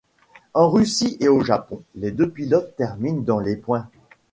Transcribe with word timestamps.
En 0.55 0.67
Russie 0.71 1.15
et 1.19 1.27
au 1.27 1.41
Japon, 1.43 1.83
les 1.93 2.09
deux 2.09 2.27
pilotes 2.27 2.75
terminent 2.75 3.21
dans 3.21 3.37
les 3.39 3.55
points. 3.55 3.87